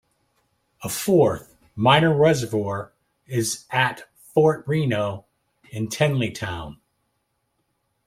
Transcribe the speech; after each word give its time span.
A 0.83 0.89
fourth, 0.89 1.55
minor 1.75 2.11
reservoir 2.11 2.91
is 3.27 3.65
at 3.69 4.09
Fort 4.15 4.67
Reno 4.67 5.27
in 5.69 5.89
Tenleytown. 5.89 6.79